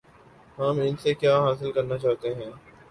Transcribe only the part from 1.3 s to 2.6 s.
حاصل کرنا چاہتے ہیں؟